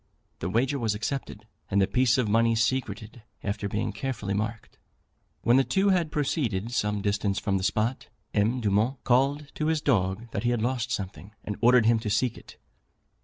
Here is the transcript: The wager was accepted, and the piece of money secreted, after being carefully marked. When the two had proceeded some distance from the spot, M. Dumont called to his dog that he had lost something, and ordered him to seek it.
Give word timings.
The 0.39 0.49
wager 0.49 0.79
was 0.79 0.95
accepted, 0.95 1.45
and 1.69 1.79
the 1.79 1.85
piece 1.85 2.17
of 2.17 2.27
money 2.27 2.55
secreted, 2.55 3.21
after 3.43 3.69
being 3.69 3.93
carefully 3.93 4.33
marked. 4.33 4.79
When 5.43 5.57
the 5.57 5.63
two 5.63 5.89
had 5.89 6.11
proceeded 6.11 6.71
some 6.71 7.03
distance 7.03 7.37
from 7.37 7.59
the 7.59 7.63
spot, 7.63 8.07
M. 8.33 8.61
Dumont 8.61 9.03
called 9.03 9.51
to 9.53 9.67
his 9.67 9.79
dog 9.79 10.27
that 10.31 10.41
he 10.41 10.49
had 10.49 10.61
lost 10.63 10.89
something, 10.91 11.35
and 11.43 11.55
ordered 11.61 11.85
him 11.85 11.99
to 11.99 12.09
seek 12.09 12.35
it. 12.35 12.57